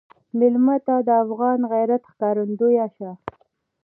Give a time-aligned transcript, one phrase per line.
[0.37, 3.11] مېلمه ته د افغان غیرت ښکارندوی شه.